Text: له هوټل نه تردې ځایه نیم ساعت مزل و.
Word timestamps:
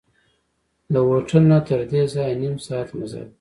له 0.91 0.99
هوټل 1.09 1.43
نه 1.51 1.59
تردې 1.67 2.03
ځایه 2.13 2.35
نیم 2.41 2.55
ساعت 2.67 2.89
مزل 2.97 3.25
و. 3.27 3.29